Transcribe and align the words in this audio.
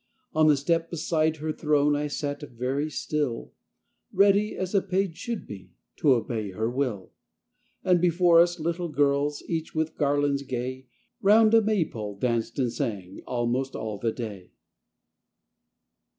On 0.33 0.47
the 0.47 0.57
step 0.57 0.89
beside 0.89 1.35
her 1.37 1.51
throne 1.53 1.95
I 1.95 2.07
sat 2.07 2.41
very 2.41 2.89
still, 2.89 3.53
Ready, 4.11 4.55
as 4.55 4.73
a 4.73 4.81
page 4.81 5.15
should 5.15 5.45
be, 5.45 5.73
To 5.97 6.13
obey 6.13 6.49
her 6.49 6.71
will. 6.71 7.11
And 7.83 8.01
before 8.01 8.39
us 8.39 8.59
little 8.59 8.89
girls, 8.89 9.43
Each 9.47 9.75
with 9.75 9.95
garlands 9.95 10.41
gay, 10.41 10.87
Round 11.21 11.53
a 11.53 11.61
May 11.61 11.85
pole 11.85 12.15
danced 12.17 12.57
and 12.57 12.73
sang 12.73 13.21
Almost 13.27 13.75
all 13.75 13.99
the 13.99 14.11
day. 14.11 14.49